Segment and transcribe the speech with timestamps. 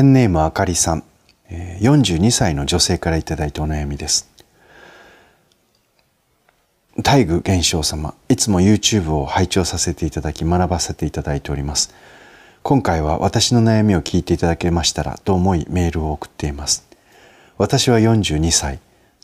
[0.00, 1.04] ペンネームあかりさん、
[1.50, 4.30] 42歳の女性からいただいたお悩みです。
[7.02, 11.92] 大愚現象様、いつも YouTube を拝聴させていただき学ばせていただいております。
[12.62, 16.88] 今回は私の悩みを聞いていただけましたらと思いメールを送っています。
[17.58, 18.78] 私は42歳、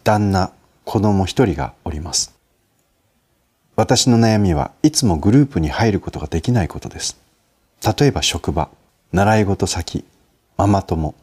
[0.04, 0.52] 旦那、
[0.84, 2.34] 子供一人がおります。
[3.76, 7.16] 私の悩みはいつもグループに入ることができないことです。
[7.98, 8.68] 例えば職場、
[9.14, 10.04] 習い事先、
[10.56, 11.14] ママ友。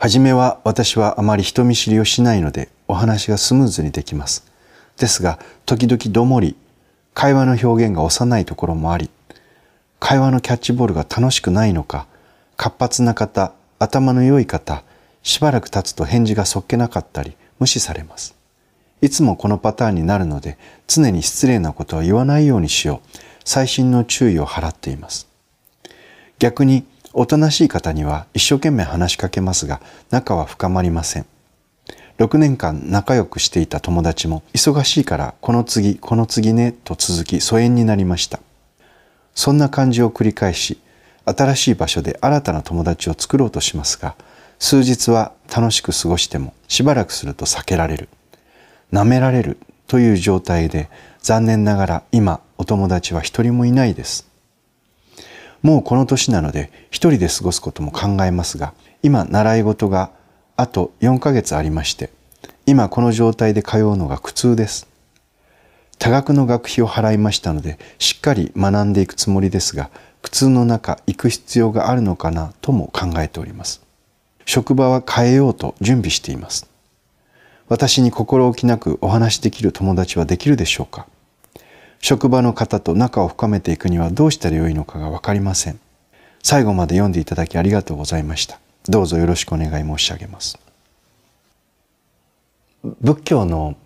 [0.00, 4.50] はじめは私はあまり人見知りをしないのでお話がスムーズにできます。
[4.96, 6.56] ですが、時々どもり、
[7.14, 9.10] 会話の表現が幼いところもあり、
[10.00, 12.08] 会話のキャッチボールが楽しくないのか、
[12.56, 14.82] 活発な方、頭の良い方、
[15.22, 18.34] しばらく経つと返事がそっけなかったり、無視されます。
[19.00, 23.18] いつもこのパターンになるので、常に失礼なことは言わないようにしよう。
[23.44, 25.28] 細心の注意を払っています。
[26.40, 31.26] 逆に、おとなしい方には一生懸命話しかけますが、仲は深まりません。
[32.18, 38.40] 6年間仲良くしていた友達も、忙しいからこの次、この次ね、と続き疎遠になりました。
[39.34, 40.78] そんな感じを繰り返し、
[41.24, 44.16] 新しい場所で新たな友達を作ろうとしますが、
[44.58, 48.08] 数日は楽しく過ごしてもしばらくすると避けられる。
[48.92, 50.88] 舐められるという状態で
[51.20, 54.27] 残念ながら今お友達は一人もいないです。
[55.62, 60.10] もうこの年なので一人で過ごすことも考えますが、今習い事が
[60.56, 62.10] あと4ヶ月ありまして、
[62.66, 64.88] 今この状態で通うのが苦痛です。
[65.98, 69.90] 多額の学費を払いましたので、しっかり学んでいくつもりですが、
[70.22, 73.82] 苦痛の中行く必要があるのかなとも考えております。
[74.46, 76.68] 職場は変えようと準備しています。
[77.68, 81.06] 私に心置きなくお話しできる友達はできるでしょうか？
[82.00, 85.80] 職場の方と仲を深めていくにはどうしたらよいのかがわかりません。
[86.42, 88.60] 最後まで読んでいただきありがとうございました。
[88.88, 90.58] どうぞよろしくお願い申し上げます。
[93.00, 93.76] 仏教の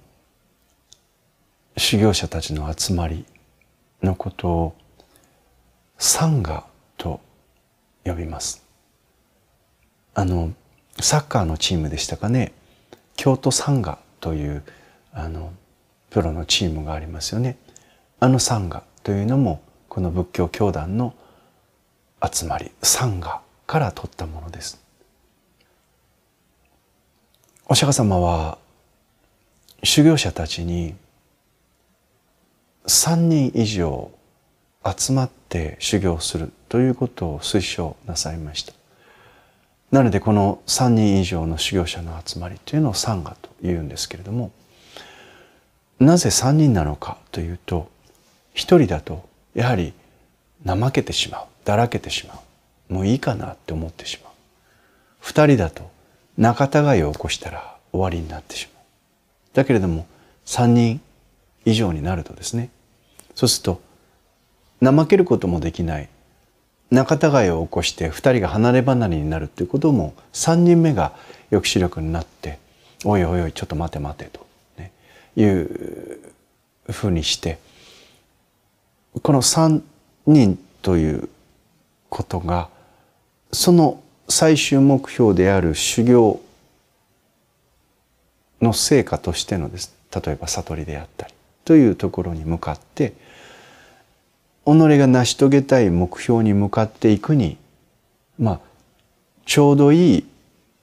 [1.77, 3.25] 修行者たちの集まり
[4.03, 4.75] のことを
[5.99, 6.65] サンガ
[6.99, 7.21] と
[8.05, 8.63] 呼びます。
[10.15, 10.53] あの、
[11.01, 12.53] サッカーのチームでしたかね。
[13.17, 14.63] 京都サンガという
[15.13, 15.53] あの
[16.11, 17.57] プロのチームがありますよね。
[18.23, 21.13] あのサンガというのもこの仏教教団の
[22.25, 24.81] 集まりサンガから取ったものです。
[27.67, 28.59] お釈迦様は
[29.83, 30.95] 修行者たちに
[32.87, 34.13] 3人以上
[34.87, 38.73] 集まって修行するということを推奨なさいました。
[39.91, 44.53] なのでこの3人以上の修行者の集まりというのをサンガというんですけれども
[45.99, 47.91] なぜ3人なのかというと
[48.55, 49.93] 一人だとやはり
[50.65, 52.35] 怠けてしまうだらけてしま
[52.91, 54.33] うもういいかなって思ってしまう。
[55.19, 55.91] 二人だと
[56.37, 58.85] 仲違いを起こしたら終わりになってしまう。
[59.55, 60.07] だけれども
[60.45, 61.01] 三人
[61.65, 62.71] 以上になるとですね
[63.35, 63.81] そうすると
[64.81, 66.09] 怠けることもできない
[66.91, 71.13] 仲違いを起こして二人が離れ離れになるっていうことも三人目が
[71.51, 72.59] 抑止力になって
[73.05, 74.47] 「おいおいおいちょっと待て待て」と、
[74.77, 74.93] ね、
[75.37, 76.21] いう
[76.91, 77.59] ふうにして
[79.21, 79.83] この三
[80.27, 81.29] 人という
[82.09, 82.69] ことが
[83.53, 86.41] その最終目標である修行
[88.63, 91.35] の成果としてのです例えば悟りであったり
[91.65, 93.13] というところに向かって
[94.65, 97.59] 己が成し遂げたい目標に向かっていくに
[98.39, 98.61] まあ
[99.45, 100.27] ちょうどいい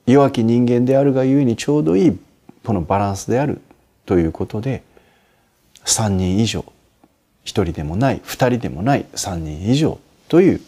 [0.06, 2.18] 弱き人間であるがゆえにちょうどいい
[2.64, 3.60] このバランスである
[4.06, 4.82] ということで
[5.84, 6.64] 3人以上
[7.50, 10.60] 一人でもない二人でもない三人以上という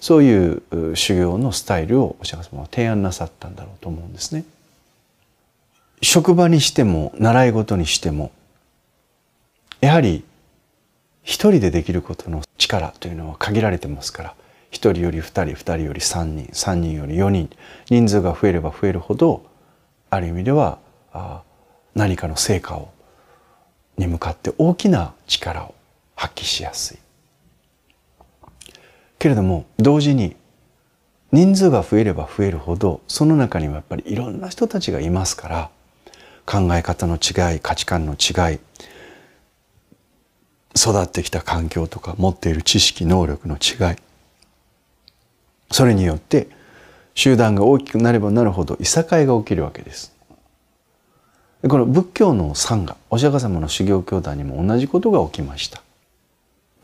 [0.00, 4.44] そういう修行のスタイルをお釈迦様は提案なさったんだろうと思うんですね。
[6.02, 8.32] 職場にしても習い事にしても
[9.80, 10.24] やはり
[11.22, 14.34] 一人でできることの力というのは限られてますから
[14.72, 17.48] 一人より二人二人より三人三人より四人
[17.88, 19.46] 人数が増えれば増えるほど
[20.10, 20.78] ある意味では
[21.94, 22.90] 何かの成果を
[23.96, 25.75] に向かって大きな力を
[26.16, 26.98] 発揮しやすい。
[29.18, 30.36] けれども同時に
[31.32, 35.70] 人数が増えれば増えるほどその中にはやっぱりいろんな人たちがいますから
[36.44, 38.60] 考え方の違い価値観の違い
[40.76, 43.96] 育ってきた環境とか持っている知識能力の違い
[45.70, 46.48] それによって
[47.14, 50.14] 集団が大きくなればなるほどいさかいが起きるわけです。
[51.62, 55.82] この仏教の参賀お釈迦様の修行教団にも同じことが起きました。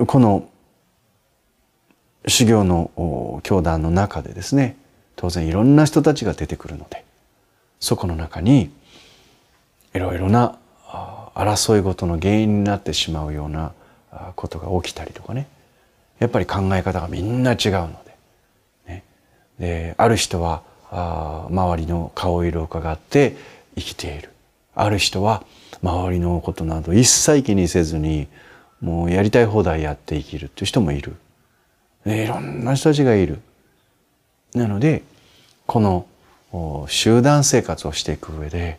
[0.06, 0.48] この
[2.26, 4.76] 修行の教団の中でですね
[5.16, 7.04] 当然いろんな人たちが出てくるので
[7.80, 8.70] そこの中に
[9.94, 10.58] いろいろな
[11.34, 13.72] 争い事の原因になってしまうような
[14.36, 15.46] ことが起きたりとかね。
[16.18, 18.16] やっぱり考え方がみんな違うので,、
[18.86, 19.02] ね、
[19.58, 20.62] である人は
[21.50, 23.36] 周りの顔色を伺って
[23.74, 24.30] 生きている。
[24.74, 25.42] ある人は
[25.82, 28.28] 周りのことなど一切気にせずに
[28.82, 31.16] もうやりたい放題やって生きるっていう人もいる
[32.04, 33.40] いろんな人たちがいる
[34.54, 35.02] なので
[35.66, 36.06] この
[36.88, 38.78] 集団生活をしていく上で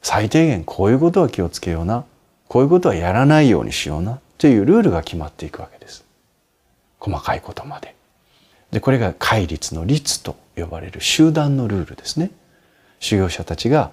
[0.00, 2.04] 最低限こういうことは気をつけような
[2.46, 6.04] こういうことはやらないようにしようなというルールが決まっていくわけです。
[6.98, 7.94] 細かいことまで。
[8.70, 12.30] でこれが戒律の律と呼ばれる集団のルールですね。
[13.00, 13.90] 修行者たちが、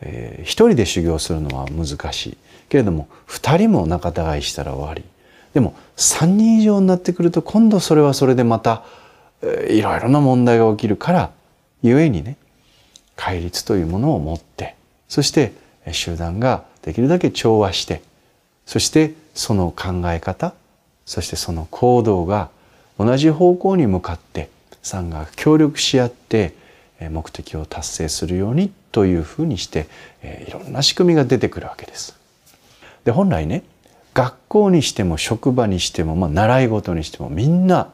[0.00, 2.36] えー、一人で修行するのは難しい。
[2.68, 5.04] けれども二人も仲違いしたら終わり。
[5.52, 8.84] でも三人以上になってくると今度それはそれでまた、
[9.42, 11.30] えー、いろいろな問題が起きるから
[11.82, 12.36] 故にね
[13.16, 14.74] 戒律というものを持って
[15.08, 15.52] そして
[15.92, 18.02] 集団ができるだけ調和して
[18.66, 20.54] そしてその考え方
[21.06, 22.50] そしてその行動が
[22.98, 24.48] 同じ方向に向かって
[24.82, 26.54] さんが協力し合って
[27.00, 29.86] 目的を達成するようにというふうにして
[30.46, 32.16] いろんな仕組みが出てくるわけです。
[33.04, 33.62] で本来ね
[34.14, 37.92] 学校にしても職場にしても、まあ、習い事にしてもみんな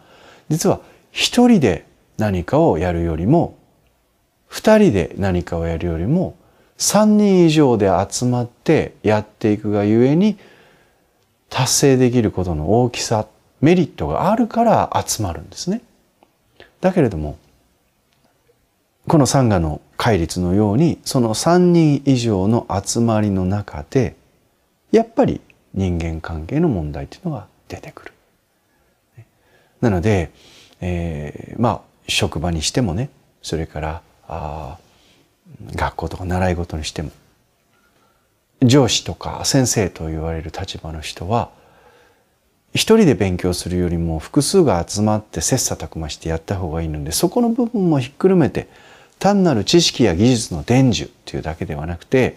[0.49, 0.81] 実は
[1.11, 1.87] 一人で
[2.19, 3.57] 何かをやるよりも
[4.47, 6.37] 二人で何かをやるよりも
[6.77, 10.39] 三人以上で集まってやっていくがゆえに
[11.49, 13.27] 達成できることの大きさ
[13.61, 15.83] メリットがあるから集まるんですね。
[16.81, 17.39] だけれども
[19.11, 24.15] このサンガの戒律のようにその3人以上の集まりの中で
[24.93, 25.41] やっぱり
[25.75, 28.13] 人間関係の問題っていうのが出てくる。
[29.81, 30.31] なので、
[30.81, 33.11] えー、まあ職場にしてもね
[33.43, 34.79] それからあ
[35.75, 37.11] 学校とか習い事にしても
[38.63, 41.51] 上司とか先生と言われる立場の人は
[42.75, 48.69] 一人で勉強するよりも複数が集まって切磋琢磨してやった方がいいのでそこの部分もひっくるめて
[49.21, 52.37] 単なる知識や技術の伝授っていうだけではなくて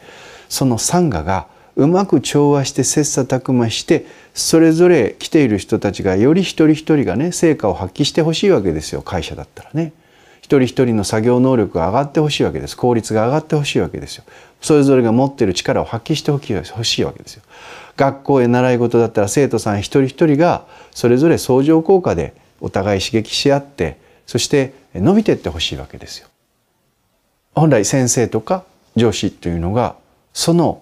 [0.49, 9.93] そのサンガがうまく調和して切磋琢磨してそれぞれ来ている人たちがより一人一人がね成果を発揮してほしいわけですよ会社だったらね。
[10.41, 14.25] 一人一人の作業能力が上がってほしいわけです効率が上がってほしいわけですよ。
[14.61, 17.43] それぞれが持っている力を発揮してほしいわけですよ。
[17.95, 23.97] 学校へ習い事だったら生徒さん一人一人がそれぞれ相乗効果でお互い刺激し合って
[24.27, 26.27] そして伸びていってほしいわけですよ。
[27.55, 28.63] 本来先生とか
[28.95, 29.95] 上司というのが
[30.33, 30.81] その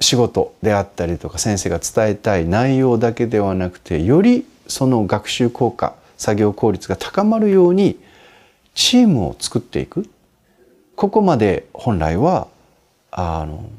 [0.00, 7.98] 仕事であったりとか先生が伝えたい内容だけではなくてよりその学習効果作業効率が高まるように
[8.74, 10.08] チームを作っていく。
[10.94, 12.48] ここまで本来は
[13.12, 13.70] あの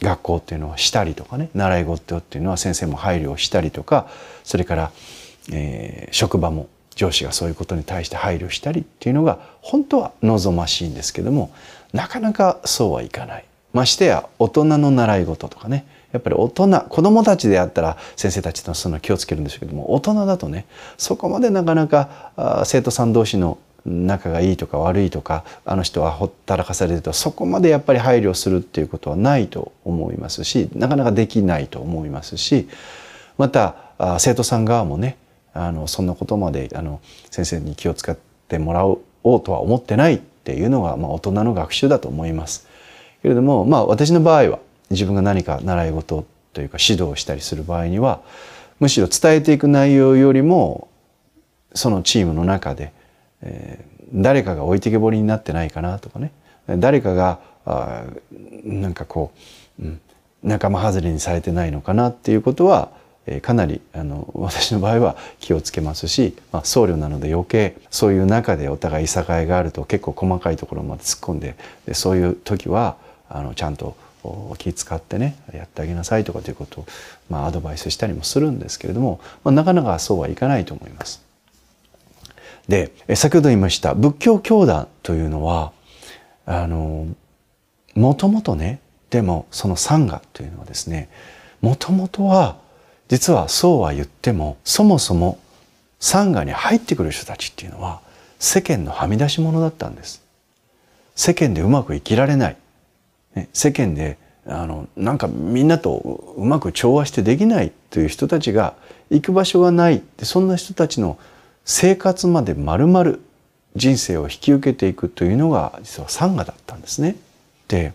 [0.00, 4.08] 学校っていうのはしたりとかね習い事っていうのは先生も配慮をしたりとか
[4.44, 4.92] それから、
[5.52, 6.68] えー、職場も
[7.00, 11.50] 上司がそういうことに対して配慮したりっていうのが本当は望ましいんですけども
[11.94, 13.44] なかなかそうはいかない。
[13.72, 20.66] ましてや大人の習い事とかねやっぱり大人子供たちであったら先生たちとその気をつけるんでしょうけども大人だとね
[20.98, 32.68] そこまでなかなか生徒さん同士の仲がいいとか悪いとかあの人はほったらかされるとそこまでやっぱり配慮するっていうことはないと思いますしなかなかできないと思いますし
[33.38, 35.16] また生徒さん側もね
[35.52, 38.16] あのそんなことまであの先生に気を使っ
[38.48, 42.68] てもらおうとは思ってないっていうのが、まあ、大人の学習だと思います。
[43.22, 44.58] けれどもまあ私の場合は
[44.90, 48.22] 自分が何か習い事というか指導をしたりする場合には
[48.80, 50.88] むしろ伝えていく内容よりも
[51.74, 52.92] そのチームの中で、
[53.42, 56.32] えー、誰かが置いてけぼりになってないかなとかね
[56.66, 58.04] 誰かがあ
[58.64, 59.32] なんかこ
[59.78, 60.00] う、うん、
[60.42, 62.90] 仲間外れにされてないのかなっていうことは、
[63.42, 71.54] かなりあの 私の場合は気をつけますし、まあ、僧侶なので余計そういう中でお互いいさかいがあると結構細かいところまで突っ込んで
[71.86, 72.96] でそういう時は
[73.28, 73.94] あのちゃんと
[74.58, 76.86] 気使ってねやってあげなさいとかということを、
[77.28, 81.22] まあ、アドバイスしたりもするんですけれども、まあ、なかなかそうはいかないと思います。
[82.68, 85.72] で先ほど言いました仏教教団というのは
[86.46, 87.06] あの
[87.94, 91.08] もともとねでもそのサンガというのはですね
[91.60, 92.58] もともとは
[93.10, 95.38] 実はそうは言ってもそもそも
[95.98, 98.00] サンガに入ってくる人たちっていうのは
[98.38, 100.22] 世間のはみ出し物だったんです。
[101.14, 102.56] 世間でうまく生きられない
[103.34, 108.74] ね、世間であのなんかみんなとうまく調和してできないという人たちが
[109.10, 111.18] 行く場所がないそんな人たちの
[111.64, 113.16] 生活まで丸々
[113.76, 117.16] 人生を引き受けていくというのが実はサンガだったんですね。
[117.68, 117.92] で、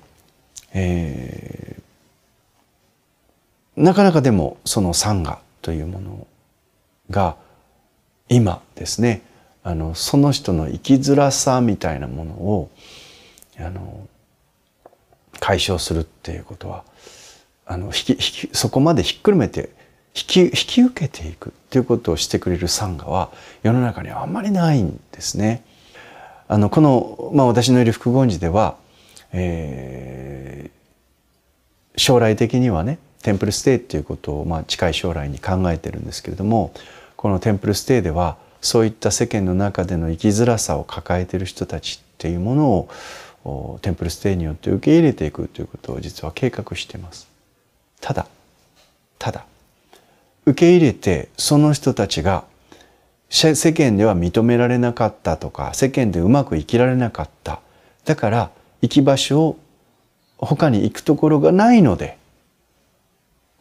[0.73, 1.81] えー、
[3.75, 6.27] なかなかでもそのサンガというもの
[7.09, 7.35] が
[8.29, 9.21] 今ですね
[9.63, 12.69] あのその人の生きづらさみたいなものを
[13.57, 14.07] あの
[15.39, 16.83] 解消するっていうことは
[17.65, 19.69] あの引き引きそこまでひっくるめて
[20.15, 23.31] 引き引き受けていくっていうことをしてくれるサンガは
[23.63, 25.63] 世の中にはあんまりないんですね。
[26.47, 28.77] あのこの、まあ、私のいる複合寺では、
[29.33, 36.71] えー、将来的にはねテンプルステイっていうことを、まあ、近い将来に考えてるんですけれども
[37.15, 42.87] このテンプルステイではそういった世間の中での生きづらさを抱えている人たちっていうもの
[43.43, 47.27] をテンプルステイによって受け入れていくということを実は計画しています。
[47.99, 48.27] ただ
[49.17, 49.47] ただ
[50.45, 52.43] 受け入れてその人たちが
[53.31, 57.59] 世間では認められなかったとか世間でうまく生きられなかった
[58.05, 58.51] だから
[58.83, 59.59] 行き場所を
[60.37, 62.19] 他に行くところがないので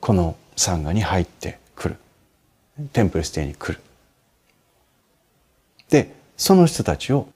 [0.04, 1.96] このサンガに入ってくる
[2.92, 3.80] テンプルステイに来る
[5.88, 7.26] でその人たちを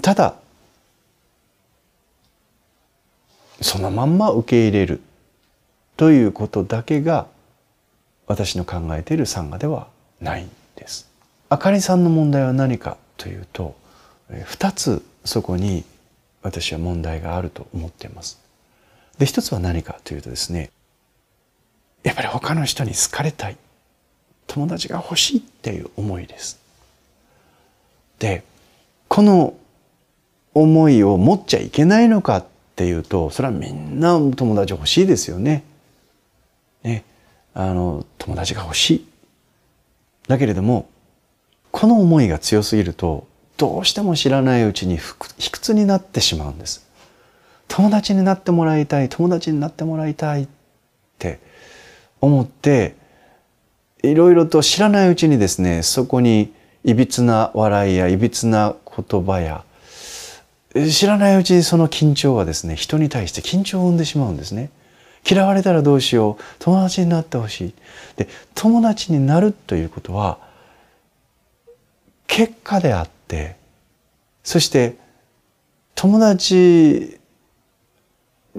[0.00, 0.36] ただ
[3.60, 5.02] そのまんま受け入れる
[5.98, 7.26] ということだけが
[8.26, 9.88] 私の考えているサンガでは
[10.22, 11.06] ないんです。
[11.50, 13.76] あかりさんの問題は何かというと
[14.46, 15.84] 二つそこに
[16.40, 18.45] 私は問題があると思っています。
[19.18, 20.70] で一つは何かというとですね
[22.02, 23.56] やっぱり他の人に好かれたい
[24.46, 26.60] 友達が欲しいっていう思いです。
[28.20, 28.44] で
[29.08, 29.54] この
[30.54, 32.44] 思いを持っちゃいけないのかっ
[32.76, 35.64] ていうとそれはみんな友達欲しいですよね。
[36.82, 37.04] ね
[37.54, 39.06] あの友達が欲しい。
[40.28, 40.88] だけれども
[41.72, 44.98] この思いが強すぎるとどうしても知らないうちに
[45.38, 46.85] 卑屈になってしまうんです。
[47.76, 50.48] 友達になってもらいたい友達になってもらいたいっ
[51.18, 51.40] て
[52.22, 52.94] 思って
[54.02, 56.54] いろいろと知らないうちにですねそこに
[56.84, 59.62] いびつな笑いやいびつな言葉や
[60.90, 64.70] 知らないうちにその緊張がですね人に対して緊張を生んでしまうんですね。
[65.30, 67.74] 嫌われたらどうしよう友達になってほしい。
[68.16, 70.38] で友達になるということは
[72.26, 73.56] 結果であって
[74.42, 74.96] そして
[75.94, 77.20] 友達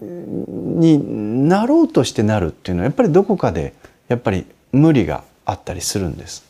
[0.02, 3.74] になろうとしてなるっていうのはやっぱりどこかで
[4.08, 6.46] やっぱり無理があったりするんです。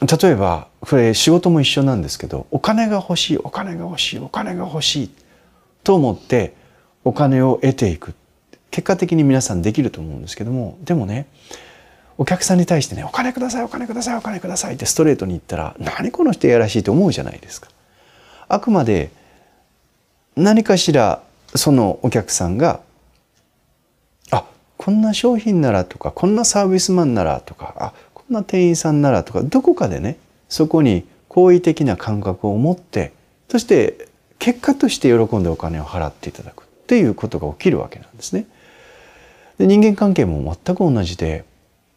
[0.00, 5.10] 例えばこれ仕事も一緒なんですけどお金が欲しいお金が欲しいお金が欲しい
[5.84, 6.54] と思って
[7.04, 8.14] お金を得ていく
[8.70, 11.26] 結果的に皆さんできると思うんですけどもでもね
[12.16, 17.68] お客さんに対してね「お金くださいお金くださいお金ください」ってストレートに言ったら「何この人やらしい」と思うじゃないですか。
[18.48, 19.10] あくまで
[20.36, 21.22] 何かしら
[21.54, 22.80] そのお客さんが
[24.30, 24.44] あ
[24.76, 30.18] こんな商品ならとかこんなサービスマンならとかあこんな店員さんならとかどこかでね
[30.48, 33.12] そこに好意的な感覚を持って
[33.48, 34.08] そして
[34.38, 38.46] 結果として喜んでお金を払っていただくっていうことが起きるわけなんですね。
[39.58, 41.44] で人間関係も全く同じで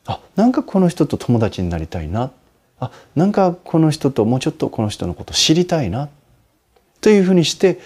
[0.06, 2.32] あなんかこの人と友達になりたいな
[2.80, 6.10] あなんかこの人ともうちょっとこの人のこと知りたいな
[7.00, 7.80] というふうにして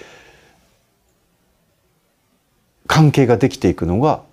[2.87, 4.23] 関係ができていくのが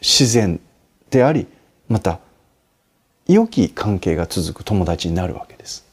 [0.00, 0.60] 自然
[1.10, 1.46] であり
[1.88, 2.18] また
[3.28, 5.84] 良き関係が続く友達になるわけです。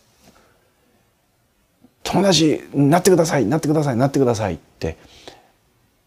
[2.04, 4.98] 友達になってくださいなってくださいなってくださいって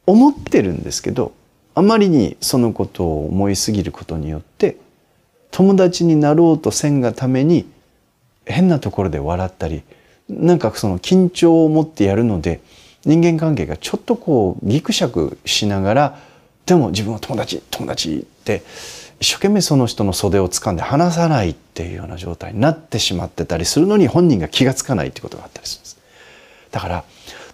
[0.07, 1.33] 思ってるんですけど
[1.75, 4.77] あまりにそのことを思いすぎることによって
[5.51, 7.67] 友達になろうとせんがために
[8.45, 9.83] 変なところで笑ったり
[10.29, 12.61] なんかその緊張を持ってやるので
[13.07, 16.19] 人間関係がちょっとこうギクシャクしながら
[16.67, 18.63] でも自分は友達友達って
[19.21, 25.99] 一生懸命その人の袖を掴んで離さないっていうような状態になってしまってたりするのに本人が気が付かないっていうことがあったりするんです。
[26.73, 27.05] だから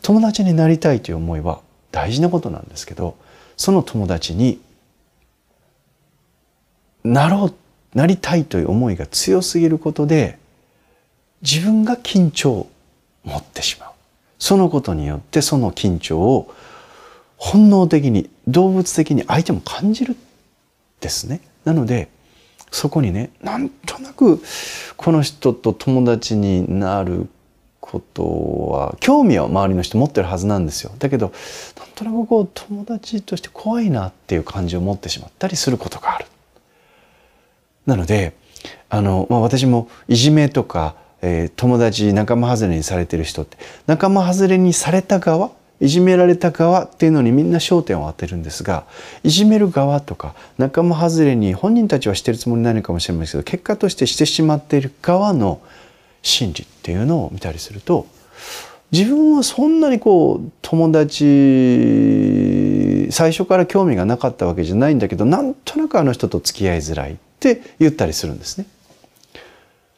[0.01, 1.61] 友達になりたいという思いは
[1.93, 3.17] 大事なことなんですけど
[3.57, 4.61] その友達に
[7.05, 7.55] なろう
[7.95, 10.39] なりたいという思いが強すぎることで
[11.43, 12.71] 自分が緊張を
[13.25, 13.92] 持ってしまう。
[14.43, 16.53] そのことによってその緊張を
[17.37, 20.17] 本能的に動物的に相手も感じる
[21.01, 21.41] ですね。
[21.65, 22.09] なので
[22.73, 24.43] そこにねなんとなく
[24.97, 27.29] この人と友達になる
[27.79, 28.25] こと
[28.73, 30.91] は興味は周りの人持ってるはずなんですよ。
[30.99, 31.33] だけど
[31.79, 36.27] なんとなくこう友達として怖いなっていう感じを持ってしまったりすることがある。
[37.87, 38.35] なので
[38.89, 48.85] あの、まあ、私もいじめとか、えー、友達仲間外れにされてる人って仲間外れにされた側いじめられた側っていうのにみんな焦点を当てるんですが
[49.25, 55.61] いじめる側とか仲間外れに本人たちはしてるつもりないのかもしれませんけど結果としてしてしまっている側の
[56.23, 58.07] 心理っていうのを見たりすると
[58.93, 61.25] 自分はそんなにこう友達
[63.11, 68.67] 最初から興味がなかったわけじゃないんだけどなんとなくあの人と付き合いづらいって言ったりするんですね。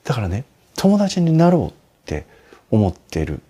[0.05, 0.45] だからね
[0.77, 1.73] 友達になろうっ
[2.05, 2.27] て
[2.71, 3.41] 思っている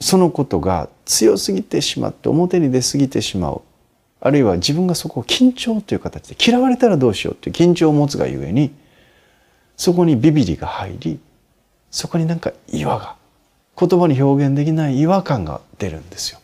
[0.00, 3.62] そのことが強すぎてしまって表に出過ぎてしまう
[4.20, 8.72] あるいは自分がそこを緊張という形で嫌われたらどうしようっていう緊張を持つがゆえに
[9.76, 11.20] そこにビビりが入り
[11.90, 13.16] そこになんか岩が
[13.78, 16.40] 言葉に表現できない違和感が出るんですよ。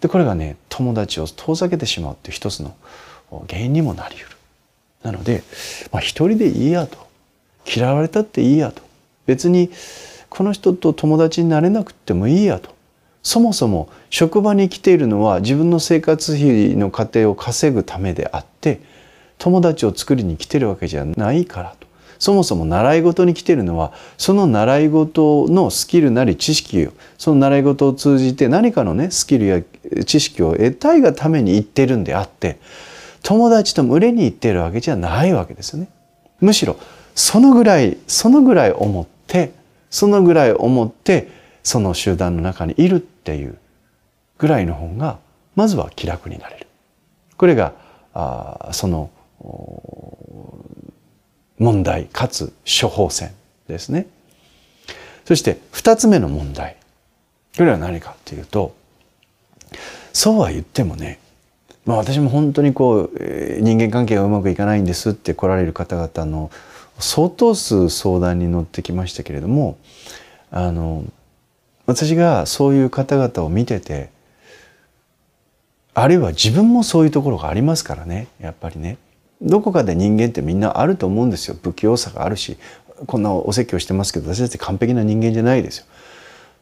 [0.00, 2.74] でこれがね友達を遠ざけてしまうっていう一つの
[3.48, 4.26] 原因にもなりうる。
[5.02, 5.44] なので、
[5.92, 6.98] まあ、一人でいいやと
[7.64, 8.82] 嫌われたっていいやと
[9.28, 9.70] 別に
[10.30, 12.74] この人と友達になれなくてもいいやと
[13.22, 18.80] そもそも職場に来ているのは自分の生活費の過程を稼ぐためであって
[19.36, 21.86] 友達を作りに来てるわけじゃないからと
[22.18, 29.62] そもそも習い事に来てるのはその習い事のスキルなり知識をその習い事を通じて何かのねスキルや
[30.06, 32.58] 知識を得たいがために行ってるんであって
[33.22, 35.90] 友達と群れに行ってるわけじゃないわけですよね。
[36.40, 36.76] むしろ
[37.14, 39.52] そのぐらいそのぐらい思ってって
[39.90, 41.28] そのぐらい思って
[41.62, 43.58] その集団の中にいるっていう
[44.38, 45.18] ぐらいの方が
[45.54, 46.66] まずは気楽になれる。
[47.36, 47.74] これが
[48.14, 49.10] あその
[51.58, 53.32] 問題かつ処方箋
[53.68, 54.06] ですね。
[55.26, 56.76] そして二つ目の問題。
[57.56, 58.74] これは何かというと
[60.12, 61.18] そうは言ってもね
[61.88, 66.50] まあ、私も本当にこう人間関係がうまくいかないんですって来られる方々の
[66.98, 69.78] 相当数相談に乗ってきましたけれども
[70.50, 71.04] あの
[71.86, 74.10] 私がそういう方々を見てて
[75.94, 78.98] あるいは自分もそういうところがありますからねやっぱりね
[79.40, 82.56] どこかで人間ってみんなあると思うんですよ不器用さがあるし
[83.06, 85.86] こんなお説教してますけど私たち完璧な人間じゃないですよ。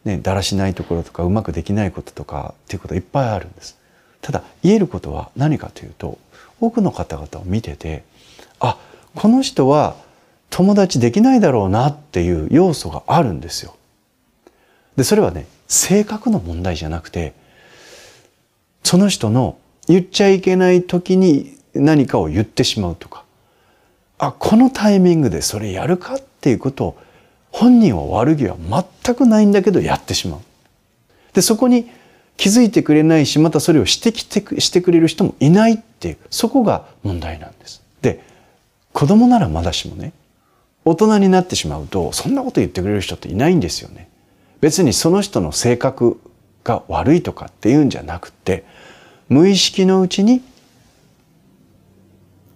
[0.05, 3.77] ね、だらしないところとかうまくできないこととかっていうこといっぱいあるんです。
[4.21, 6.19] ただ言えることは何かというと
[6.61, 8.05] 多くの方々を見てて
[8.61, 8.79] あ
[9.15, 9.97] この人は
[10.57, 13.77] 友達できないだろうなっていう要素があるんですよ。
[14.97, 17.35] でそれはね性格の問題じゃなくて
[18.83, 23.25] その人の言っちゃいけない時に何かを言ってしまうとか
[24.17, 26.99] あこのタイミングでそれやるかっていうことを
[27.51, 30.41] 本人は悪気は全くないんだけどやってしまう。
[31.35, 31.91] でそこに
[32.39, 37.83] 気づいてくれないしまたそれを指摘してくれる人もいないっていうそこが問題なんです。
[38.01, 38.23] で
[38.95, 40.15] 子供ならまだしもね
[40.87, 44.09] 大人になってしまうとそんなこと言ってくれる人っていないんですよね。
[44.61, 46.19] 別にその人の性格
[46.63, 48.65] が悪いとかっていうんじゃなくて
[49.29, 50.43] 無意識のうちに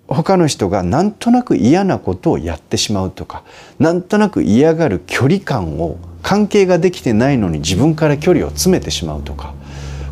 [0.07, 3.43] 他の人がなんとなく嫌なことをやってしまうとか
[3.79, 9.55] なんとなく嫌がる距離感を関係ができてないのに自分から距離を詰めてしまうとか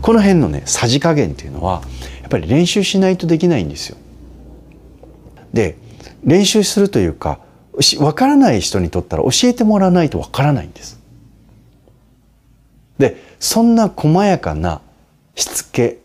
[0.03, 1.83] この辺のねさじ加減っていうのは
[2.21, 3.97] やっぱり練習しないとできないんですよ。
[5.53, 5.77] で
[6.25, 7.41] 練習するというか
[7.99, 10.99] わからない人にとったら教えてもらわないとわからないんです。
[12.99, 14.81] でそんな細やかな
[15.37, 15.99] しつけ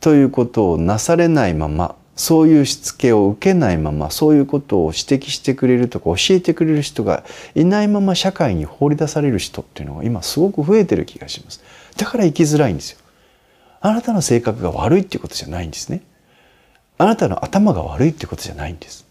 [0.00, 11.62] ということをなされないままそういうしつけを受けないままそういうことを指摘してくれるとか教えてくれる人がいないまま社会に放り出される人っていうのが今すごく増えてる気がします。
[11.96, 12.98] だから生きづらいんですよ。
[13.80, 16.02] あなたの性格が悪いっていうことじゃないんですね。
[16.98, 19.07] あなたの頭が悪いっていうことじゃないんです。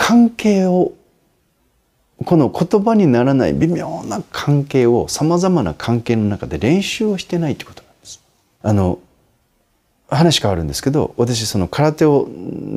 [0.00, 0.92] 関係を
[2.24, 8.22] この言葉にならない微妙な関係をさまざまな関係の中で練習をしてないってことなんです。
[8.62, 9.00] あの
[10.08, 12.28] 話変わるんですけど私その空手を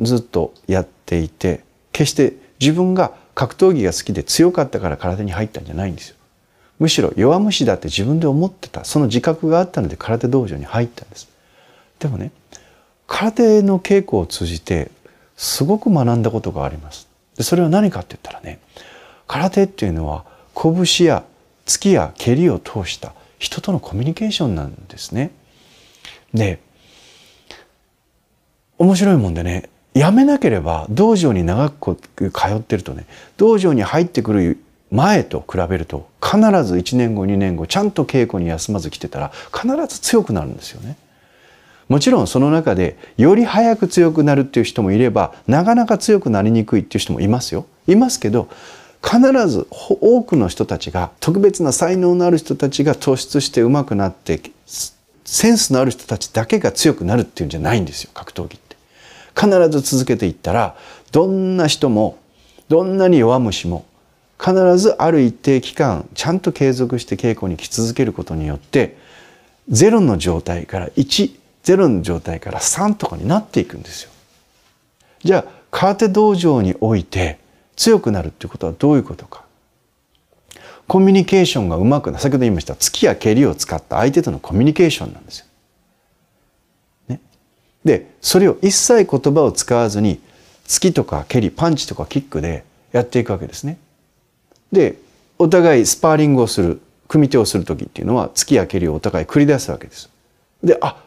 [0.02, 6.16] ずっとやっていて決して自分が格闘技が好きで強かったから空手に入ったんじゃないんですよ。
[6.80, 11.28] むしろ弱虫だって自分で思ってたその自覚があったので空手道場に入ったんです
[12.00, 12.32] でもね
[13.06, 14.90] 空手の稽古を通じて
[15.36, 18.60] すごく学んだことがありますでそれは何かって言ったらね
[19.26, 21.24] 空手っていうのは拳や
[21.66, 25.30] 突きや蹴りを通した人とのコミュニケーションなんですね
[26.34, 26.60] で
[28.78, 34.58] 面白いもんでねやめなければ道場に長く通ってるとね道場に入ってくる
[34.90, 40.96] 前と比べると必ず1年後2年後ちゃんと稽古に休まず来てたら必ず強くなるんですよね。
[41.88, 47.66] もちろんその中でより早く強くなるっていう人もいればなかなか強くなりにくいっていう人もいますよ。
[47.86, 48.48] いますけど
[49.04, 54.40] 必ず多くの人たちが特別な才能のある人たちが突出して上手くなって
[55.24, 58.76] センスのある人たちだけが強くなるっていうんじゃないんですよ格闘技って。
[59.34, 60.76] 必ず続けていったら
[61.10, 62.18] どんな人も
[62.68, 63.84] どんなに弱虫も
[64.38, 68.96] 必ずある一定期間ちゃんと継続して稽古に来続けることによって
[69.68, 74.10] ゼロの状態から1ゼロの状態から3とかになっていくんですよ。
[75.24, 77.38] じゃあ空手道場において
[77.76, 79.44] 強くなるっていうことはどういうことか。
[80.88, 85.46] コミュニケーションがうまくな先ほど言いました突きや蹴りを使った相手とのコミュニケーションなんですよ。
[87.08, 87.20] ね、
[87.84, 90.20] でそれを一切言葉を使わずに
[90.66, 93.78] 突きとか蹴りパンチとかキックでやっていくわけですね。
[94.72, 94.98] で
[95.38, 100.10] お互いスパーリングをする組手をする時っていうのは突きや蹴りをお互い繰り出すわけです。
[100.62, 101.02] であ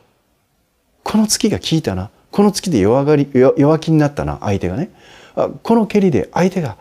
[1.16, 4.90] この突きが効いたなこの突きで弱がり弱気になったな相手がね
[5.64, 6.76] この蹴りで相手が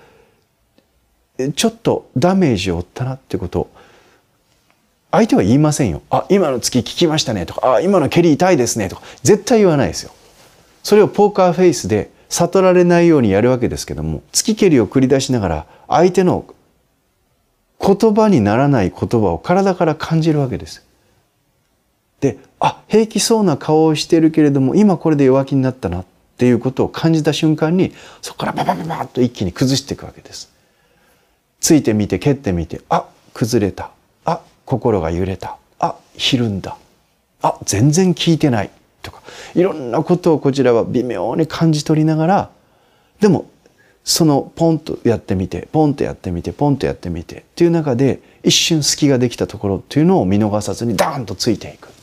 [1.54, 3.70] ちょっとダメージを負ったなってことを
[5.12, 6.02] 相手は言いませんよ。
[6.10, 10.10] あ、今の突き効きましたねとか、あ、今の蹴り痛いですねとか、絶対言わないですよ。
[10.82, 16.44] それをポーカーフェイスで悟られないようにやるわけですけども、突き蹴りを繰り出しながら、相手の
[17.80, 20.84] 言葉にならない言葉を体から感じるわけです。
[22.64, 26.04] あ、平気そうな顔をしてるけれども、今これで弱気になったなっ
[26.38, 30.54] ていうことを感じた瞬間に、そこからババババッと一気に崩していくわけです。
[31.64, 33.90] ついてみて蹴ってみてあ崩れた
[34.26, 36.76] あ心が揺れたあひるんだ
[37.40, 39.22] あ全然聞いてないとか
[39.54, 42.50] いろんなことをこちらは微妙に感じ取りながら
[43.18, 43.50] でも
[44.04, 51.93] そのポンとやってみてポンとやってみてポンとやってみてっていう中で一瞬隙ができたところっていうのを見逃さずにダーンとついていく。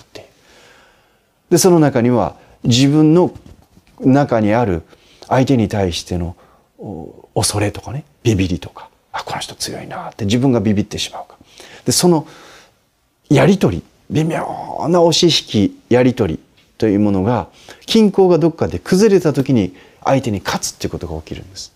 [1.51, 3.31] でその中には自分の
[3.99, 4.81] 中にある
[5.27, 6.35] 相手に対しての
[7.35, 11.37] 恐れとかねビビりとかあこの人強いなって自分がビビってしまうか
[11.85, 12.25] でその
[13.29, 16.39] やり取り微妙な押し引きやり取り
[16.77, 17.49] というものが
[17.85, 21.73] 均衡がどっかで崩れた時に相手に勝つっていうことが起きるんです。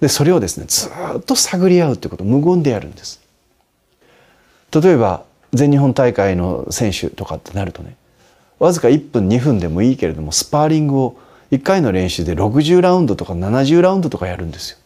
[0.00, 3.20] でそれをですねずっと探り合うってこと無言でやるんです。
[4.70, 7.96] 例えば全日本大会の選手とかってなるとね
[8.58, 11.18] わずか1分2分でもいいけれどもスパーリングを
[11.50, 14.78] 1回の練習で60ラウンドとか70ラウンドとかやるんですよ。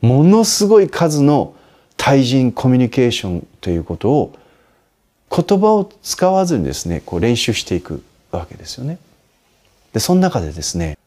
[0.00, 1.54] ものすごい数の
[1.96, 4.34] 対人コミュニケーションということを
[5.30, 8.98] 言葉を使わずにですねこう練習していくわけですよね。
[9.92, 10.98] でその中でですね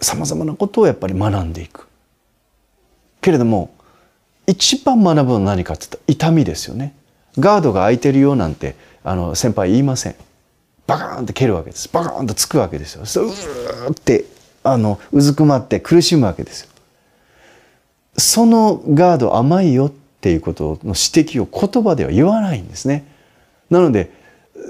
[0.00, 1.88] さまざまなことをやっぱり学んでいく。
[3.20, 3.70] けれども
[4.46, 6.94] 一番学ぶのは何かって言ったら痛みですよね。
[7.38, 10.16] ガードが開いてるよなんてあの先輩言いません。
[10.88, 11.88] バカーンって蹴るわけです。
[11.92, 13.04] バカーンとつくわけですよ。
[13.04, 14.24] そうーって
[14.64, 16.68] あのうずくまって苦しむわけですよ。
[18.16, 23.06] そのガード甘いよっていうことの指摘を言葉では言わないんですね。
[23.68, 24.10] なので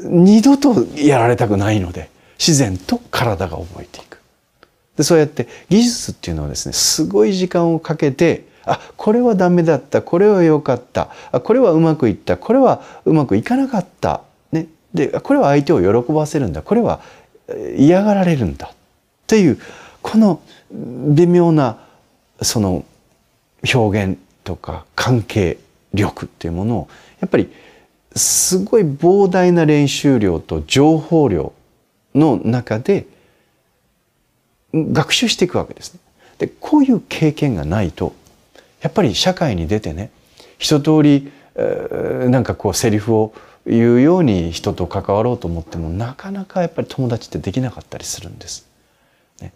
[0.03, 4.19] 二度とやられたくないので自然と体が覚えていく。
[4.97, 14.23] でそうやって技術っていうのはですねすごい時間をかけてあこれはダメだったこれは良かったあこれはうまくいったこれはうまくいかなかった、
[14.95, 17.01] でこれは相手を喜ばせるんだこれは
[17.77, 18.77] 嫌がられるんだっ
[19.27, 19.59] ていう
[20.03, 21.79] この微妙な
[22.43, 22.85] その
[23.75, 25.59] 表現とか関係
[25.93, 26.89] 力っていうものを
[27.21, 27.53] やっぱり
[28.15, 31.53] すごい膨大な練習量と情報量
[32.15, 33.07] の中で
[34.75, 36.01] 学習していくわけですね。
[36.39, 38.15] でこういう経験がないと
[38.81, 40.11] やっぱり社会に出てね
[40.59, 43.33] 一通り、えー、なんかこうセリフを
[43.67, 48.67] 言うように人と関わろうと思ってもなかなかやっぱり友達ってできなかったりするんです。
[49.41, 49.53] ね、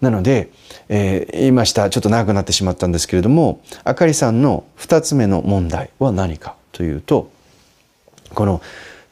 [0.00, 0.50] なので、
[0.88, 7.30] えー、言いましたちょっと長くなってしまったんですけれどもあかりさんの2つ目の問題は何かというと
[8.34, 8.62] この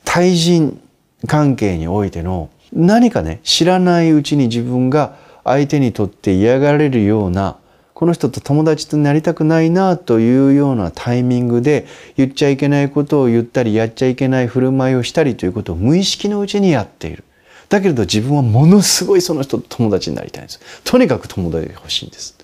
[0.04, 0.80] 対人
[1.26, 7.56] 関係においての何かね知らないうちに自分が相手にとって嫌がられるような
[7.94, 17.24] この人と友達となりたくないなというようなタイミングで言っちゃいけないことを言ったりやっちゃいけない振る舞いをしたりということを無意識のうちにやっている。
[17.68, 22.36] だけれど自分はものすごいその人と友達になりたいんですとにかく友達が欲しいんです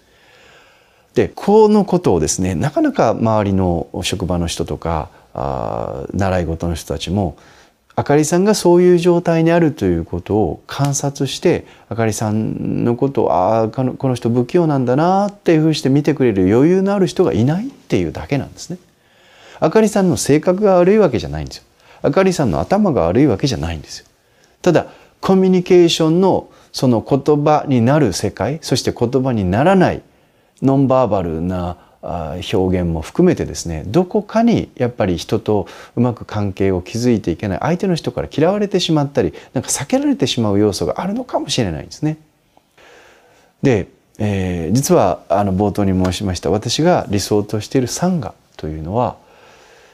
[1.14, 7.36] でこのことをですねなかなか周りの職場の人とかあ習い事の人たちも
[8.00, 18.78] あかりさんがそういう状態にあるということを観察してあかりさんのことをああこの人不器用なんだなっていうふうにして見てくれる余裕のある人がいないっていうだけなんですね。
[19.60, 21.64] あかりさんの性格が悪いわけじゃないんですよ。
[22.00, 24.06] あかりさんの頭が悪いわけじゃないんですよ。
[24.62, 24.86] ただ
[25.20, 30.00] コミュニケーションのその言葉になる世界そして言葉にならない
[30.62, 42.16] ノンバーバルな表現も含めてですねどこかにやっぱり人とうまく関係を築いていけない相手の人から嫌われてしまったりなんか避けられてしまう要素があるのかもしれないんですね。
[43.62, 49.16] で、えー、実はあの冒頭に申しました私が理想としているサンガというのは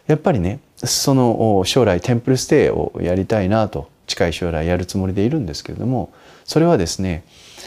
[0.07, 6.13] やっぱりねその将来テンプルステイをやりたいなと近い将来やるつもりでいるんですけれども
[6.45, 7.25] それはですね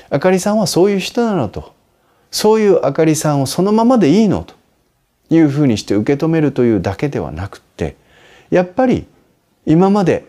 [0.10, 1.74] あかりさんはそういう人なのと
[2.32, 4.56] そういうあかりさんをそのままでいいのと
[5.30, 7.96] いうふうにして受け止めるというだけではなくって
[8.50, 9.06] やっぱり
[9.66, 10.26] 今まで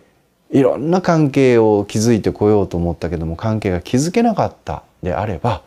[0.50, 5.62] いろんな関係を築いてこようと思ったけども関係が築けなかったであれば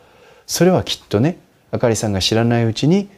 [0.46, 1.38] それはきっとね
[1.70, 3.08] あかりさんが知らないうちに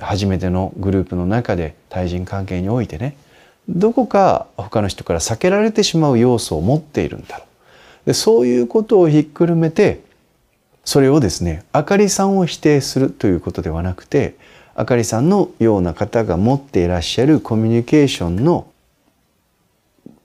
[0.00, 3.16] 初めてのグループの中で対人関係においてね
[3.68, 8.06] どこか他の人から避けられてしまう要素を持っているんだろう。
[8.06, 10.00] でそういうことをひっくるめて
[10.90, 14.34] それをですねあかりさんを否定するということではなくて
[14.74, 18.66] あかりさんのような方が持っていらっしゃるコミュニケーションの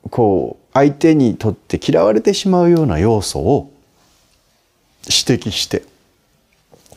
[0.10, 3.72] こう相手にとって嫌われてしまうような要素を
[5.04, 5.84] 指摘して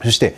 [0.02, 0.34] そして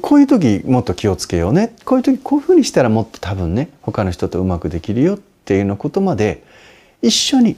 [0.00, 1.74] こういう時もっと気をつけようね。
[1.84, 6.42] こういう時こういうふうにしたらもっと多分ね他の人とうまくできるよっていうのことまで
[7.02, 7.56] 一緒に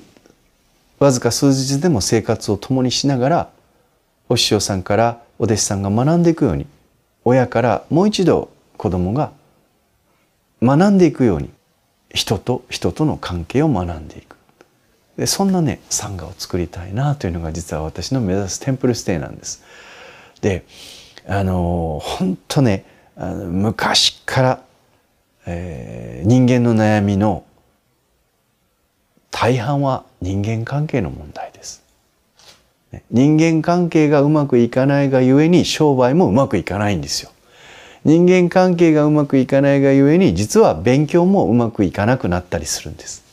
[0.98, 3.54] わずか数日でも生活を共にしながら
[4.28, 6.66] お師匠さんからお弟子さんが学んでいくように
[7.24, 9.32] 親からもう一度子供が
[10.62, 11.50] 学んでいくように
[12.10, 14.37] 人と人との関係を学んでいく
[15.16, 19.62] でそんなねサンガを作りたいなというのが実は私の目指すテンプルステイなんです。
[20.40, 20.64] で
[21.26, 22.84] あの本当ね
[23.16, 24.62] あの昔から、
[25.46, 27.44] えー、人間の悩みの
[29.30, 31.84] 大半は人間関係の問題です。
[33.11, 37.30] 人間関係がうまくいかないがゆえに商売もうまくいかないんですよ。
[38.04, 43.24] 人間関係がうまくいかないがゆえに実は勉強もうまくいかなくなったりするんです。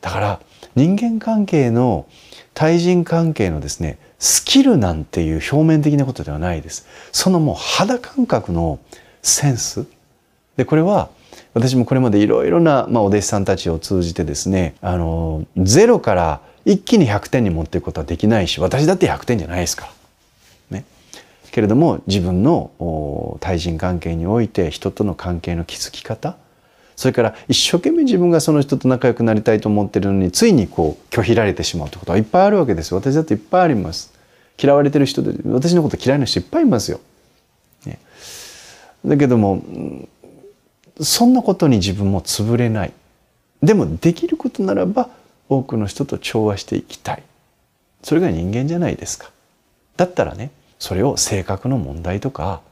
[0.00, 0.40] だから
[0.76, 2.06] 人間関係の
[2.54, 6.86] 対人関係のですねスキルなんていう表面的なことではないです。
[7.12, 8.78] そのもう肌感覚の
[9.22, 9.86] センス
[10.56, 11.08] でこれは
[11.54, 19.86] 私もこれまでいろいろな、まあ、お弟子さんたちを通じてですねあのゼロから一気に100点に持っていくことはできないし私だって100点じゃないですか
[20.70, 20.76] ら。
[20.78, 20.84] ね、
[21.50, 26.36] けれども自分の対人関係において人との関係の築き方
[26.96, 34.12] それから一生懸命自分がその人と仲良くなりたいと思ってるのについにこう拒否られてしまうということはいっぱいあるわけです私だっていっぱいあります。
[34.62, 37.00] 嫌われてる人で私のこと嫌いな人いっぱいいますよ、
[37.86, 37.98] ね、
[39.06, 39.62] だけども
[41.00, 42.92] そんなことに自分も潰れない。
[43.62, 45.08] でもできることならば
[45.50, 47.22] 多くの人と調和していきたい。
[48.02, 49.30] それが人間じゃないですか。
[49.98, 52.62] だったらねそれを性格の問題とか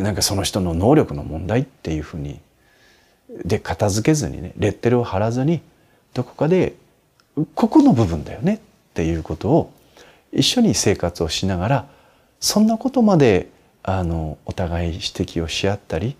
[0.00, 2.40] なんかその人の能力の問題っていうふうに
[3.44, 5.60] で片付けずにねレッテルを貼らずに
[6.14, 6.74] どこかで
[7.54, 8.58] ここの部分だよねっ
[8.94, 9.72] ていうことを
[10.32, 11.86] 一緒に生活をしながら
[12.40, 13.50] そんなことまで
[13.82, 16.16] あのお互い指摘をし合ったり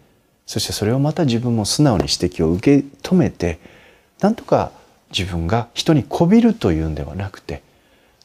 [0.46, 3.58] そしてそれをまた自分も素直に指摘を受け止めて
[4.20, 4.72] なんとか
[5.16, 7.62] 自分が人にこびるというんではなくて、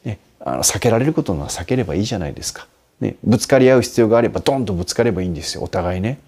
[0.04, 2.66] ね、あの避けられることは避ければいいじゃないですか。
[3.00, 6.18] ね、ぶつかり合う必要があればドンとぶつかればいいんですよお互いね。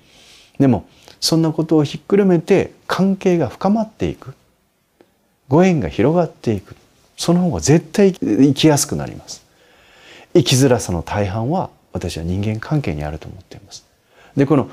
[0.61, 0.87] でも
[1.21, 4.35] そんなことをひっくるめて関係が深まっていく
[5.49, 6.77] ご縁が広がっていく
[7.17, 9.45] その方が絶対生きやすくなります
[10.33, 13.85] 生きづらさの大半は私は人間関係にあると思っています
[14.37, 14.71] でこの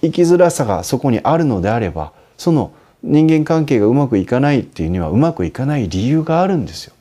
[0.00, 2.72] 生きづらさがそこにあるのであればその
[3.08, 6.94] 人間関係がうまくいかないっていうにはうまくいかない理由があるんですよ。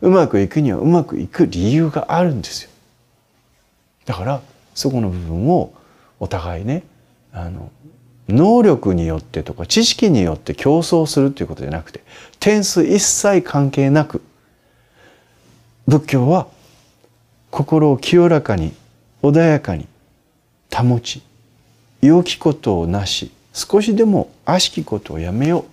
[0.00, 2.70] うまくいくにはうまくいく理由があるんですよ。
[4.06, 4.40] だから
[4.74, 5.72] そこの部分を
[6.18, 6.82] お互いね
[7.32, 7.70] あの
[8.28, 12.02] 能力によってとか知識によって競争するということじゃなくて
[12.38, 14.22] 点数一切関係なく
[15.86, 16.46] 仏教は
[17.50, 18.72] 心を清らかに
[19.22, 19.86] 穏やかに
[20.74, 21.22] 保ち
[22.00, 25.64] 良きことをなし少しでも悪しきことをやめよう。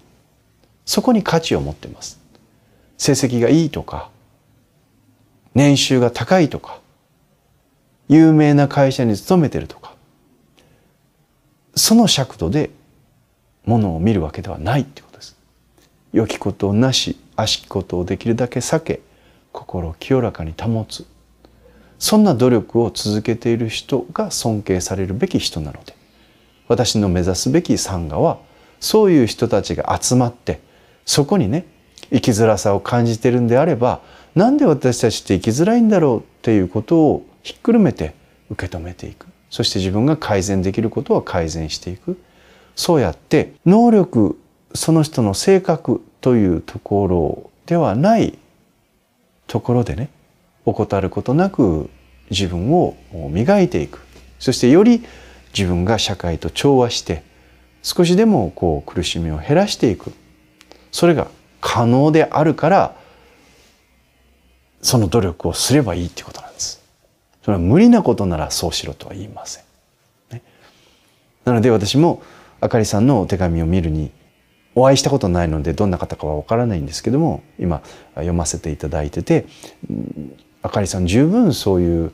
[0.85, 2.19] そこに価値を持っています。
[2.97, 4.09] 成績がいいとか
[5.55, 6.81] 年収が高いとか
[8.09, 9.93] 有名な会社に勤めてるとか
[11.75, 12.71] その尺度で
[13.65, 15.37] ものを見るわけではないってことです。
[16.11, 19.01] 良きことをなし悪しきことをできるだけ避け
[19.53, 21.05] 心を清らかに保つ。
[21.99, 25.96] そんな努力を続けている人が尊敬されるべき人なので。
[26.67, 28.39] 私の目指すべき参加は
[28.79, 30.59] そういう人たちが集まって
[31.05, 31.65] そこにね
[32.11, 34.01] 生きづらさを感じてるんであれば
[34.35, 38.13] なんで私たちって生きづらいんだろうっていうことをひっくるめて
[38.51, 39.25] 受け止めていく。
[39.49, 42.19] そして自分が改善できることは改善していく。
[42.75, 44.37] そうやって能力
[44.75, 48.37] その人の性格というところではない
[49.47, 50.09] ところでね
[50.65, 51.89] 怠ることなく
[52.29, 52.95] 自分を
[53.31, 54.01] 磨いていく。
[54.37, 55.03] そしてより
[55.55, 57.23] 自分が社会と調和して
[57.81, 60.11] 少しでもこう苦しみを減らしていく
[60.91, 61.27] それが
[61.61, 62.95] 可能であるから
[64.81, 66.83] その努力をすればいいってことなんです。
[67.43, 69.63] それは無理なことならそうしろとは言いません。
[70.31, 70.43] ね、
[71.45, 72.21] なので私も
[72.61, 74.11] あかりさんのお手紙を見るに
[74.75, 77.81] お会いしたことないのでどんな方かはわからないんですけども今
[78.15, 79.45] 読ませていただいてて
[80.61, 82.11] あかりさん十分そういう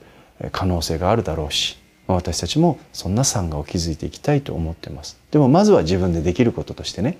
[0.51, 5.17] 可能性があるだろうし私たちもそんな産がを築いていきたいと思ってます。
[5.31, 7.17] でもまずは自分でできることとしてね、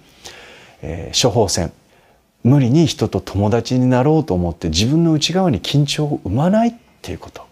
[0.82, 1.72] えー、処方箋。
[2.43, 7.46] 無理に人と友達になろうと思って自分の内側に緊張を生まないっていうこと。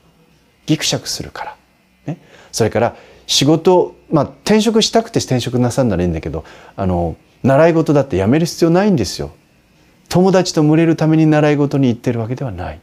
[0.66, 1.58] ギクシャクするから、
[2.06, 2.18] ね、
[2.52, 6.44] それから仕事まあ転職したくて転職なさんならいいんだけど
[6.76, 9.32] あの習い事だってやめる必要ないんですよ。
[10.10, 12.82] 友達と群れるために習い事に行ってるわけではない。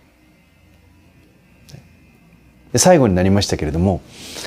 [2.77, 4.03] 最後になりましたけれども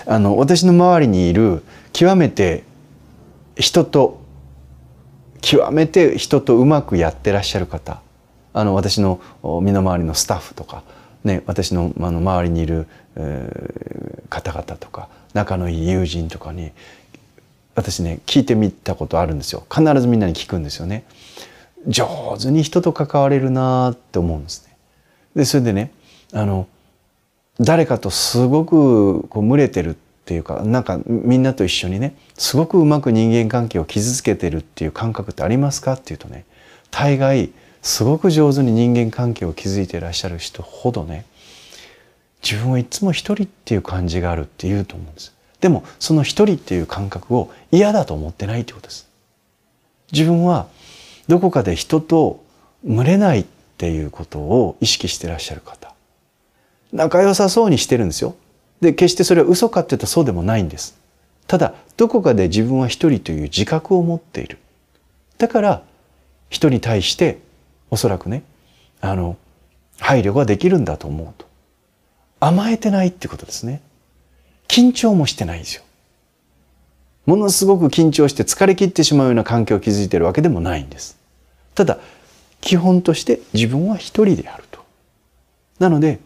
[0.05, 2.63] あの私の周りにいる極めて
[3.55, 4.21] 人と
[5.41, 8.01] 極めて人とうまくやってらっしゃる方
[8.53, 9.19] あの私の
[9.63, 10.83] 身の回りのスタッフとか、
[11.23, 12.87] ね、私のあ周りにいる、
[14.29, 16.71] 方々とか仲のいい友人とかに
[17.75, 21.03] 私ね聞いてみたことあるんですよ必ずみんなに聞くんですよね。
[21.87, 24.77] 上手に人と関われるなって思うんですね。
[25.35, 25.91] でそれでね
[26.31, 26.67] あの
[27.61, 29.95] 誰かとすごくこう群れてるっ
[30.25, 36.45] ていうかなんかみんなと一緒にねすごくうまく人間関係を傷つけてるっていう感覚ってありますかっていうとね
[36.89, 37.51] 大概
[37.83, 41.25] すごく上手に人間関係を築いていらっしゃる人ほどね
[42.43, 45.31] 自分はいつも一人っていう感じがあるって言うと思うんです。
[45.59, 49.07] でもその一人っていう感覚を嫌だと思ってないってことです。
[50.11, 50.67] 自分は
[51.27, 52.43] どこかで人と
[52.83, 53.45] 群れないっ
[53.77, 55.90] ていうことを意識してらっしゃる方
[56.91, 58.35] 仲良さそうにしてるんですよ。
[58.81, 60.99] で決してそれは嘘かって言うとそうでもないんです。
[61.47, 64.57] ただどこかで自分は一人という自覚を持っている。
[65.37, 65.83] だから
[66.49, 67.39] 人に対して
[67.89, 68.43] おそらくね
[68.99, 69.37] あの
[69.99, 71.45] 配慮ができるんだと思うと。
[72.39, 73.81] 甘えてないってことですね。
[74.67, 75.83] 緊張もしてないんですよ。
[77.25, 81.17] ものすごく緊張して疲れ切ってしまうような環境を築いているわけでもないんです。
[81.75, 81.99] ただ
[82.61, 84.83] 基本として自分は一人であると。
[85.79, 86.19] なので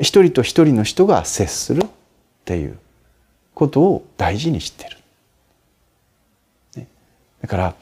[0.00, 1.88] 一人と一人の人が接するっ
[2.44, 2.78] ていう
[3.54, 4.96] ことを大事にしてる。
[6.76, 6.88] ね、
[7.42, 7.74] だから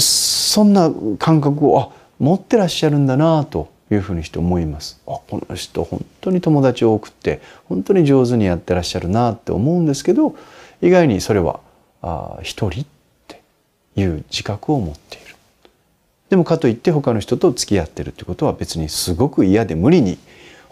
[0.00, 5.00] そんな感覚をあ持ってらっしゃるんだなというふうにして思います。
[5.06, 10.34] あこの人本当に友達多くって本当に上手にやってらっしゃるなって思うんですけど
[10.80, 11.60] 意外にそれは
[12.00, 12.86] あ一人っ
[13.28, 13.42] て
[13.96, 15.36] いう自覚を持っている。
[16.30, 20.16] でもかといって他の人と付き合ってるってことは別にすごく嫌で無理に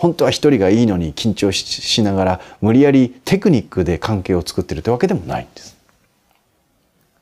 [0.01, 5.77] 本当は一人がいいのに緊張しながら無理やりテクニックで関係を作ってるってわけでもないんです。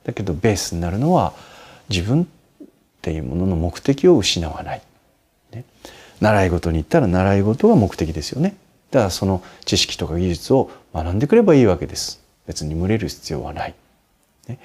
[0.04, 1.32] だけどベースになるのは
[1.88, 2.26] 自分っ
[3.02, 4.82] ていうものの目的を失わない。
[5.50, 5.64] ね、
[6.20, 8.54] 習い事に行ったら習い事が目的ですよね。
[8.92, 12.22] だからその知識とか技術を学んでくればいいわけです。
[12.46, 13.74] 別に群れる必要はない。
[14.46, 14.60] ね、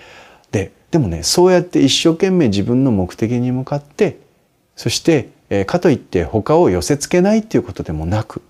[0.52, 4.20] ででもねそうやって一生懸命自分の目的に向かって
[4.76, 5.30] そして
[5.66, 8.42] かといって他を寄せ付けないっていうことでもなく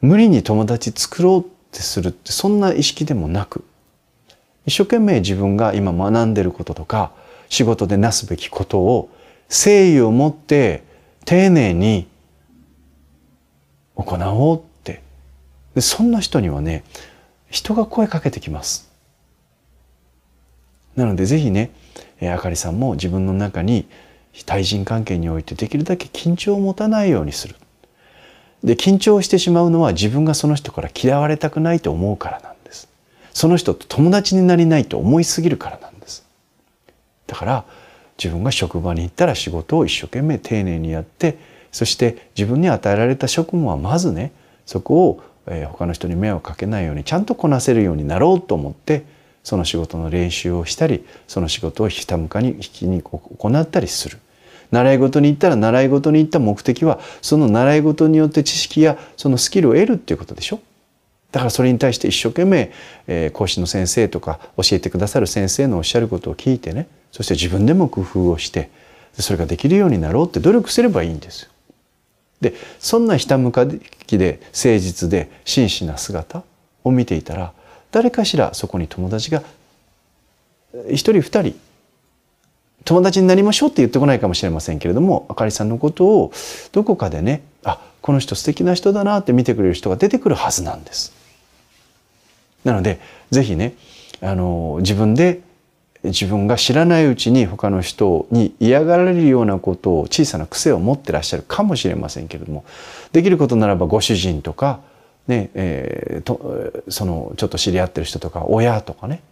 [0.00, 3.64] 無理に友達作ろうってするってそんな意識でもなく
[4.66, 7.12] 一生懸命自分が今学んでることとか
[7.48, 9.10] 仕事でなすべきことを
[9.48, 10.82] 誠意を持って
[11.24, 12.06] 丁寧に
[13.94, 15.02] 行おうって。
[15.74, 16.84] でそんな人にはね
[17.50, 18.90] 人が声かけてきます。
[20.96, 21.70] なのでぜひね
[22.22, 23.86] あかりさんも自分の中に
[24.42, 27.54] 対人関係においてできるだけ緊張を持たないようにする。
[28.64, 32.88] で緊張してしまうのは自分がその人から嫌われたくないと思うからなんです。
[33.32, 36.24] その人と友達になりないと思いすぎるからなんです。
[37.26, 37.64] だから
[38.18, 41.38] 自分が職場に行ったら仕事を一生懸命丁寧にやって
[41.72, 44.32] そして自分に与えられた職務はまずね
[44.66, 49.04] そこを、え他の人に迷惑かけないようにちゃんとこなせるようになろうと思って
[49.44, 54.18] その仕事の練習をしたりその仕事をひたむかに引きに行ったりする。
[54.72, 60.58] 習い事に行ったら習い事に行った目的はその習い事によって知識やそのスキルを得るっていうことでしょ？
[61.30, 62.72] だからそれに対して一生懸命、
[63.06, 68.70] えー、講師の先生とか教えてくださる先生のおっしゃることを聞いてねそして自分でも工夫をして
[69.12, 71.50] それができるようになろうって努力すればいいんですよ。
[72.40, 76.42] でそんなひたむかきで誠実で真摯な姿
[76.82, 77.52] を見ていたら
[77.94, 79.44] 誰かしらそこに友達が
[80.88, 81.54] 一人二人
[82.84, 86.32] 友達になりましょうって言ってこないかもしれませんけれどもあかりさんのことを
[86.72, 91.12] どこかでねあこの人素敵な人だなって見てくれる人が出てくるはずなんです。
[92.64, 92.98] なので
[93.30, 93.74] 是非ね
[94.20, 95.40] あの自分で
[96.02, 102.64] 自分が知らないうちに他の人に嫌がられるようなことを小さな癖を持ってらっしゃるかもしれませんけれども
[103.12, 104.80] できることならばご主人とか、
[105.26, 109.22] ねえー、とそのちょっと知り合ってる人とか親とかね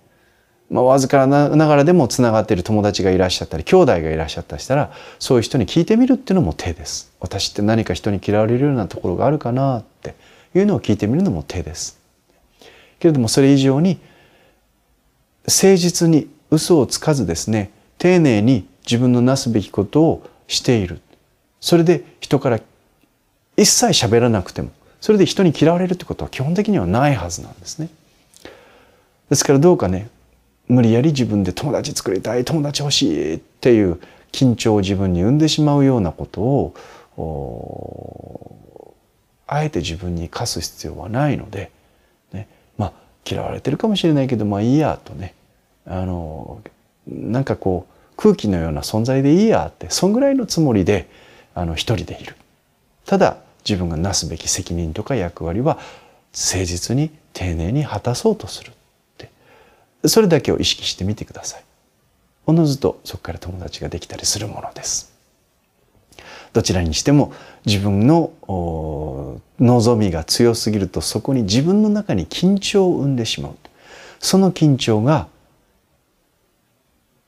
[0.73, 7.13] まあ、わずかながらでもつながってる友達がいらっしゃったり兄弟がいらっしゃったりしたらそういう人に聞いてみるっていうのも手です。
[7.21, 10.15] 私って何か人に嫌われるようなところがあるかなって
[10.55, 12.01] いうのを聞いてみるのも手です。
[12.99, 14.01] けれどもそれ以上に
[15.47, 21.01] 誠実に嘘をつかずですね丁寧に自分のなすべきことをしている
[21.61, 22.61] それで人から
[23.57, 24.71] 一切喋らなくても
[25.03, 27.89] それで人に嫌われるってことは基本的にはないはずなんですね。
[29.29, 30.09] ですからどうかね
[30.69, 34.01] 無理やり自分で友達作りたい友達欲しいっていう
[34.31, 36.41] 緊張を自分に生んでしまうようなこと
[37.21, 38.95] を
[39.49, 41.73] あえて自分に課す必要はないので、
[42.33, 42.47] ね、
[42.79, 42.93] まあ
[43.29, 45.35] 嫌われてるかもしれないけどまあいいやとね
[45.85, 46.63] あの
[47.09, 51.09] なんかこう空気のような存在でいいやってそんぐらいのつもりで
[51.57, 52.37] あの一人でいる。
[53.05, 53.39] ただ
[53.69, 55.79] 自分がなすべき責任とか役割は
[56.33, 58.73] 誠実に丁寧に果たそうとするっ
[59.19, 59.31] て。
[60.09, 61.65] それだけを意識してみてください。
[62.47, 65.13] おのずとそこから友達ができたりするものです。
[66.53, 67.33] どちらにしても
[67.65, 68.33] 自分の
[69.59, 73.57] 望みが強すぎるとそこに自分の中に緊張を生んでしまう。
[74.21, 75.29] その緊張が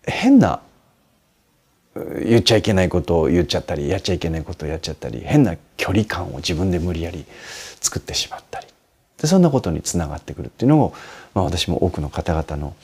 [0.06, 0.60] 変な
[1.94, 7.24] 言っちゃいけないことを言っちゃったりやっちゃいけないことをやっちゃったり変な距離感を自分で無理やり
[7.80, 8.66] 作ってしまったり
[9.18, 10.94] でそんなことにつながってくるっていうのを、
[11.34, 12.74] まあ、私も多くの方々の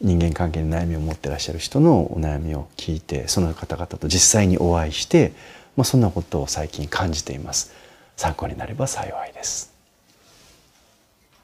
[0.00, 5.32] 人間関係に悩みを持ってらっしゃる人のお悩みを聞いてその方々と実際にお会いして、
[5.76, 7.72] まあ、そんなことを最近感じています。
[8.16, 9.69] 参考になれば幸いです。